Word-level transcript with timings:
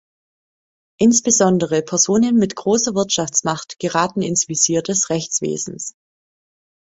Insbesondere 0.99 1.83
Personen 1.83 2.37
mit 2.37 2.55
großer 2.55 2.95
Wirtschaftsmacht 2.95 3.77
geraten 3.77 4.23
ins 4.23 4.47
Visier 4.49 4.81
des 4.81 5.11
Rechtswesens. 5.11 5.93